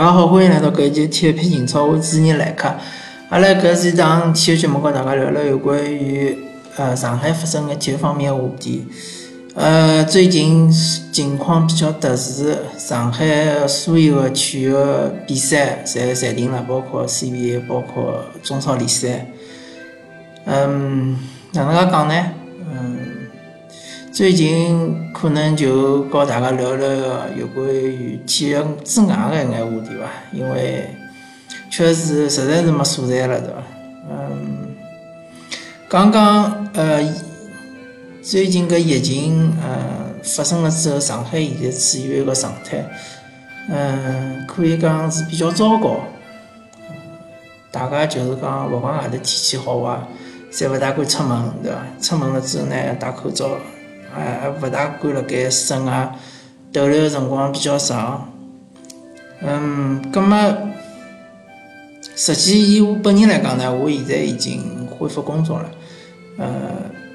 [0.00, 2.74] 大家好，欢迎来到搿一期体育篇情操，我主持人来客。
[3.28, 6.38] 阿拉搿是一档体育节目，跟大家聊聊有关于
[6.78, 8.86] 呃上海发生的体育方面的话题。
[9.54, 10.72] 呃，最近
[11.12, 14.74] 情况比较特殊，上海所有的体育
[15.26, 19.26] 比赛侪暂停了，包括 CBA，包括中超联赛。
[20.46, 21.18] 嗯，
[21.52, 22.14] 哪能介讲呢？
[22.72, 22.96] 嗯，
[24.12, 26.88] 最近可能就和大家聊聊
[27.36, 30.94] 有关于体育之外的一眼话题吧，因为
[31.70, 33.62] 确实实在是没素材了，对伐？
[34.10, 34.74] 嗯，
[35.88, 37.02] 刚刚呃。
[38.22, 42.84] 最近搿疫情，呃，发生了之后，上海现在处于一个状态，
[43.70, 46.00] 嗯，可以讲是比较糟糕。
[47.72, 49.98] 大家就是讲，勿管外头天气好坏，
[50.52, 51.78] 侪勿大敢出门，对伐？
[51.98, 53.48] 出门了之后呢，戴口罩，
[54.14, 56.12] 还勿大敢辣盖室外
[56.72, 58.32] 逗留的辰光比较长。
[59.42, 60.36] 嗯，葛末，
[62.16, 65.70] 实际以我本人来讲呢，我现在已经恢复工作了，
[66.38, 66.48] 呃。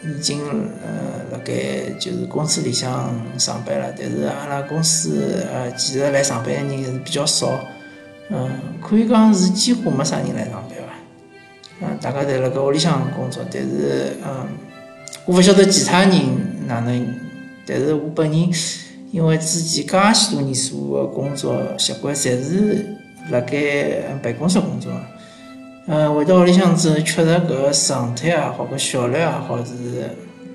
[0.00, 0.38] 已经
[0.80, 7.58] 呃，辣盖就是公司里向上班了，但是阿拉公司呃，其实来上班的人是比较少，
[8.30, 8.48] 嗯，
[8.80, 10.94] 可以讲是几乎没啥人来上班吧，
[11.80, 14.46] 嗯，大家侪辣盖屋里向工作，但是嗯，
[15.26, 16.12] 我勿晓得其他人
[16.68, 17.06] 哪能，
[17.66, 18.50] 但是我本人
[19.10, 22.86] 因为之前介许多年数的工作习惯，侪是
[23.30, 24.92] 辣盖办公室工作。
[25.86, 29.74] 嗯，回到屋里向之后，确实搿状态也好，搿效率也好，是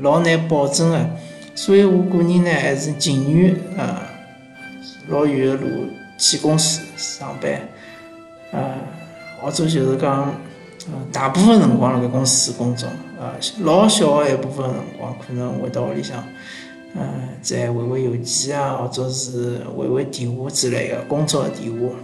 [0.00, 1.10] 老难保证的。
[1.56, 4.02] 所以我个人呢，还是情愿啊，
[5.08, 5.66] 老远的路
[6.16, 7.52] 去公司上班，
[8.52, 8.78] 啊，
[9.40, 10.32] 或者就是讲，
[11.12, 16.22] 大部分辰光辣盖公司工作，啊，老小的一部分辰光可能回到屋里向，
[16.94, 21.94] 嗯，再回回邮件啊，或者是回回电话之类的工作的电话。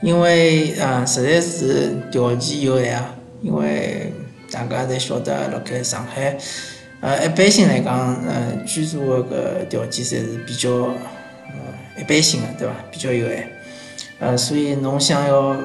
[0.00, 3.14] 因为啊，实在是条件有限啊。
[3.40, 4.12] 因为
[4.50, 6.36] 大家侪晓得，辣盖上海，
[7.00, 12.74] 呃，一般性来讲，呃，居住的搿条件侪是比较呃一般性的，对伐？
[12.90, 13.48] 比较有限。
[14.18, 15.56] 呃，所以侬想要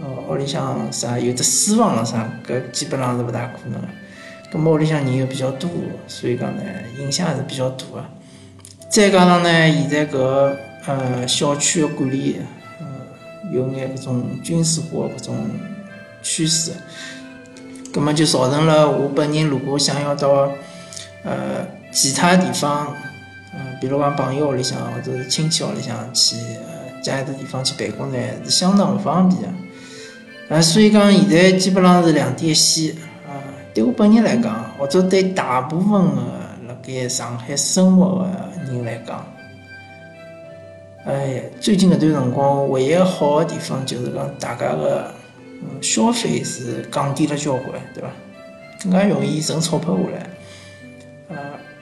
[0.00, 3.88] 呃屋里向啥有只书房了啥，搿基本上是勿大可能个。
[4.52, 5.70] 搿么屋里向人又比较多，
[6.06, 6.62] 所以讲呢，
[6.98, 8.04] 影响还是比较大个。
[8.88, 10.54] 再加上呢，现在搿
[10.86, 12.36] 呃小区个管理。
[12.80, 12.86] 呃
[13.50, 15.34] 有眼搿种军事化搿种
[16.22, 16.72] 趋势，
[17.90, 20.52] 葛末就造成了我本人如果想要到
[21.22, 22.94] 呃其他地方，
[23.54, 29.48] 嗯，比如讲朋友屋里向或者是亲戚屋里向去呃其他地方去办公呢，是相当勿方便个。
[30.48, 32.94] 啊，所以讲现在基本上是两点一线
[33.26, 33.36] 啊。
[33.74, 36.22] 对我本人来讲，或者对大部分的
[36.66, 39.24] 辣盖上海生活的人来讲。
[41.04, 45.12] 哎，最近搿段辰光，唯一好的地方就是讲，大家的
[45.80, 48.08] 消费是降低了交关，对伐？
[48.82, 50.30] 更加容易存钞票下来。
[51.28, 51.36] 呃，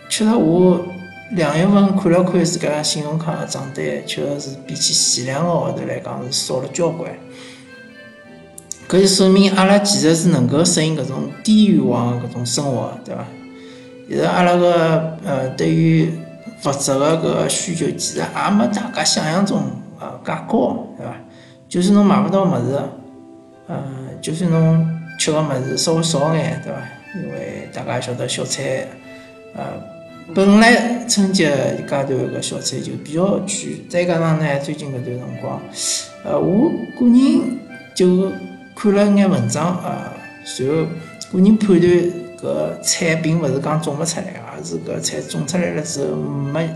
[0.09, 0.84] 确实，我
[1.33, 7.10] 两月份看了看自家信用卡的账单，确实是比起前两个号头来讲是少了交关。
[8.89, 13.27] 搿就说明阿拉其实是能够适应搿种低欲望的搿种生活，对伐？
[14.09, 16.09] 其实阿拉个呃，对于
[16.65, 19.63] 物质的搿个需求其实也没大家想象中
[19.99, 21.13] 呃介高，对伐？
[21.69, 22.81] 就算侬买勿到物事，
[23.67, 23.85] 呃，
[24.23, 24.89] 就算侬
[25.19, 26.79] 吃个物事稍微少眼，对伐？
[27.17, 28.87] 因为大家晓得小菜，
[29.57, 29.65] 呃，
[30.33, 35.61] 本来春节一阶段个小菜就比较贵，再加上呢，最近搿段辰光，
[36.25, 37.59] 呃，我个人
[37.97, 38.31] 就
[38.77, 40.13] 看了眼文章啊，
[40.45, 40.87] 随后
[41.33, 42.27] 个人判断。
[42.37, 46.69] 搿菜并勿是讲种勿出来，而是搿菜种出来了之后没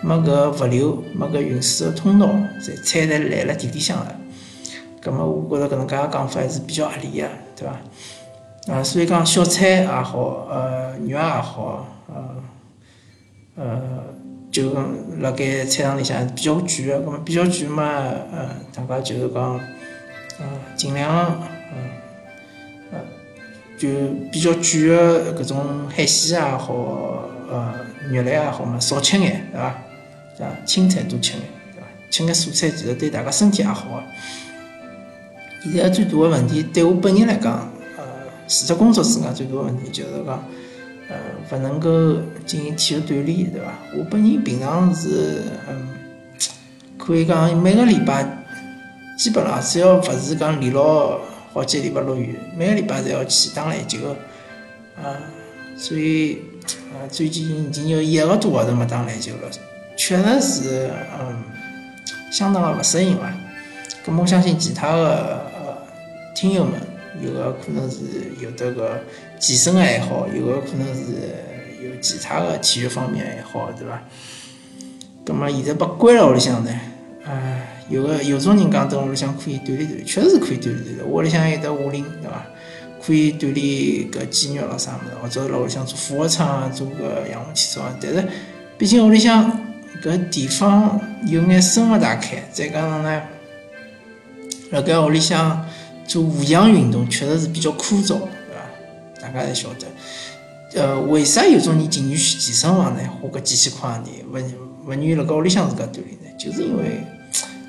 [0.00, 2.28] 没搿物流，没搿运输的通道，
[2.60, 4.16] 菜菜侪烂了地里向了。
[5.02, 8.72] 葛末我觉着搿能介个讲法还是比较合理个，对伐？
[8.72, 12.36] 啊，所以讲小菜也好，呃，肉也好，呃，
[13.56, 13.80] 呃，
[14.52, 14.72] 就
[15.18, 17.84] 辣盖菜场里向比较贵个，葛末比较贵嘛，
[18.32, 19.60] 呃，大家就是讲，
[20.42, 21.40] 呃，尽量，
[21.72, 21.78] 嗯，
[22.92, 22.98] 呃。
[23.78, 23.88] 就
[24.30, 26.72] 比较贵的搿种海鲜也好，
[27.50, 27.74] 呃，
[28.12, 29.74] 肉类也好嘛，少吃眼，对伐？
[30.38, 31.40] 像青菜多吃眼，
[31.74, 31.86] 对伐？
[32.08, 34.00] 吃眼蔬菜其实对大家身体也好。
[35.64, 38.04] 现在最大的问题，对我本人来讲，呃，
[38.46, 40.44] 除脱工作之外，最大的问题就是讲，
[41.08, 41.16] 呃，
[41.50, 43.66] 勿能够进行体育锻炼，对伐？
[43.98, 45.88] 我本人平常是，嗯，
[46.96, 48.41] 可以讲每个礼拜，
[49.22, 51.20] 基本上只要勿是讲连牢。
[51.54, 53.98] 好几个礼拜落雨，每个礼拜侪要去打篮球，
[54.96, 55.20] 啊，
[55.76, 56.38] 所以
[56.90, 59.50] 啊，最近已经有一个多号头没打篮球了，
[59.94, 60.90] 确实是，
[61.20, 61.44] 嗯，
[62.32, 63.30] 相当的勿适应伐？
[64.02, 65.76] 咁我相信其他的呃
[66.34, 66.80] 听友们，
[67.20, 67.98] 有的可能是
[68.40, 69.02] 有得个
[69.38, 71.02] 健身爱好，有的可能是
[71.84, 74.02] 有其他的体育方面爱好，对伐？
[75.26, 76.70] 咁么现在被关辣屋里向呢，
[77.26, 77.61] 呃，
[77.92, 81.06] 有个有种人讲等屋里向可以锻炼锻炼，确实是可以锻炼锻炼。
[81.06, 82.46] 屋里向有得哑铃，对伐？
[83.04, 87.94] 可以锻炼搿肌肉咯啥物事，或者辣屋里向做俯卧撑啊，做个仰卧起坐啊。
[88.00, 88.26] 但是
[88.78, 89.60] 毕竟屋里向
[90.02, 93.22] 搿地方有眼深勿大开，再加上呢，
[94.70, 95.62] 辣盖屋里向
[96.06, 99.20] 做无氧运动确实是比较枯燥，对伐？
[99.20, 99.86] 大家侪晓得。
[100.80, 103.00] 呃，为啥有种人情愿去健身房呢？
[103.20, 104.40] 花个几千块钿，勿
[104.86, 106.30] 勿愿意辣盖屋里向自家锻炼呢？
[106.38, 107.04] 就是因为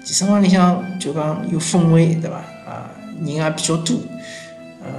[0.03, 2.37] 健身房里向就讲有氛围，对伐？
[2.67, 3.95] 啊，人也比较多。
[4.83, 4.89] 呃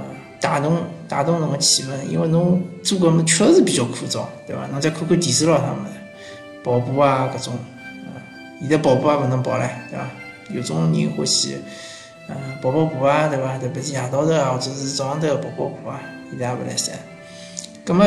[0.41, 4.67] 带动带动侬个气氛，因为侬做搿物确实是比较枯燥，对伐？
[4.71, 5.93] 侬再看看电视咯啥物事，
[6.63, 7.53] 跑步啊搿种，
[8.05, 8.21] 啊，
[8.59, 10.07] 现在跑步也勿能跑唻，对伐？
[10.49, 11.57] 有种人欢喜，
[12.29, 13.57] 嗯，跑跑步啊，对伐？
[13.57, 15.99] 特别是夜到头啊，或者是早上头跑跑步啊，
[16.29, 16.95] 现在也勿来三。
[17.83, 18.05] 葛末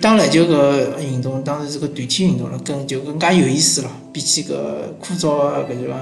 [0.00, 4.54] 打篮球搿运动当然是个团体运动了，更就更加有意思了，比起搿
[4.98, 5.94] 枯燥个搿种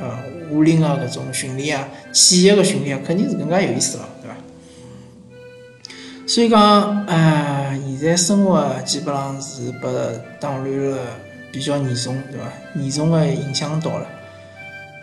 [0.00, 0.08] 呃
[0.52, 4.08] 哑铃啊搿种训练啊，器械个训练啊，肯定是更加有意思了。
[6.26, 9.88] 所以讲，哎，现在生活基本上是被
[10.40, 10.98] 打乱了，
[11.52, 12.46] 比较严重，对伐？
[12.80, 14.06] 严重的影响到了。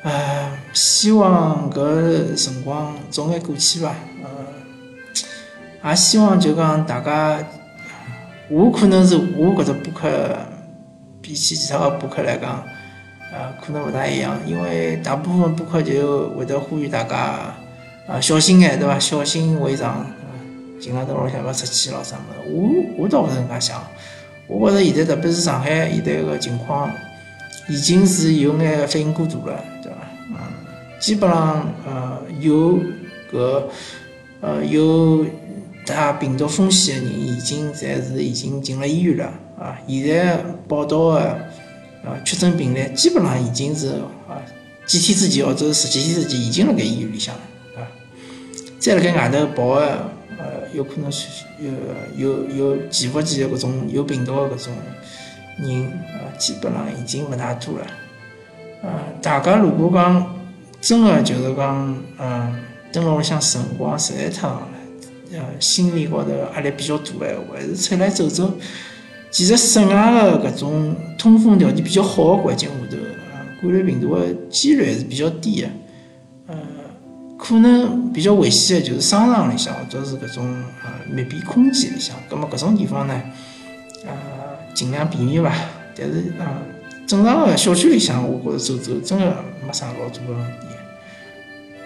[0.02, 3.94] 哎，希望搿辰光早眼过去伐？
[4.24, 7.48] 呃，也希望就讲大家，
[8.52, 10.38] 我可能是我搿只播客
[11.22, 12.62] 比起其他的播客来讲，
[13.32, 17.56] 呃，可能勿大一样，因为大部分播客就会得呼吁大家，
[18.08, 19.00] 啊，小心眼，对伐？
[19.00, 20.06] 小心为上。
[20.82, 22.52] 尽量等屋里向勿要出去咯，啥物事？
[22.98, 23.84] 我我倒勿是搿能介想，
[24.48, 26.92] 我觉着现在特别是上海现在个情况，
[27.70, 29.98] 已经是有眼反应过度了，对伐？
[30.30, 30.38] 嗯，
[31.00, 32.80] 基本上呃有
[33.32, 33.64] 搿
[34.42, 35.24] 呃有
[35.86, 39.78] 大病毒风险的人，已经侪是已经进了医院了啊。
[39.88, 40.38] 现在
[40.68, 41.40] 报道的
[42.04, 43.90] 呃确诊病例，基本上已经是
[44.28, 44.42] 啊
[44.86, 47.42] 几天之前或者十几天之前已经辣盖医院里向了
[47.78, 47.88] 啊。
[48.80, 50.10] 再辣盖外头跑的。
[50.40, 51.28] 呃，有可能是
[51.60, 51.70] 有
[52.18, 54.74] 有有潜伏期的搿种有病毒的搿种
[55.60, 57.86] 人，呃，基本上已经勿大多了。
[58.82, 58.90] 呃，
[59.22, 60.36] 大家如果讲
[60.80, 62.56] 真的就是讲，嗯，
[62.92, 64.68] 蹲辣屋里向辰光实在太长，
[65.34, 68.52] 呃，心理高头压力比较大的闲话，还是出来走走。
[69.30, 72.98] 其实室外的搿种通风条件比较好的环境下头，
[73.32, 75.70] 呃，感染病毒的几率还是比较低的。
[76.48, 76.58] 呃
[77.38, 80.46] 可能比较危险的，就是商场里向或者是搿种
[80.84, 83.20] 呃密闭空间里向，葛末搿种地方呢，
[84.06, 84.14] 呃，
[84.76, 85.52] 尽量避免吧。
[85.98, 86.46] 但是呃，
[87.08, 90.68] 正常的小区里向，我觉着走走真的没啥老大的问题。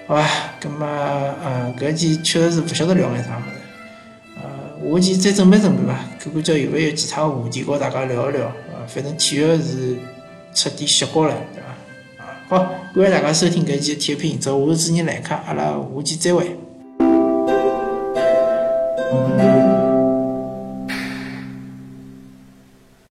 [0.08, 0.24] 好吧，
[0.62, 0.86] 葛么
[1.44, 3.58] 呃，搿期确实是勿晓得聊眼啥物事。
[4.36, 8.44] 呃，下期再准备准备吧，看看叫有没有其他话题和大家聊一聊。
[8.72, 9.98] 呃，反正体育是
[10.54, 12.56] 彻底歇过了，对伐？
[12.56, 12.64] 好，
[12.94, 16.56] 感谢大家收听搿期的体育频道，我是主持人兰克，阿拉下期再会。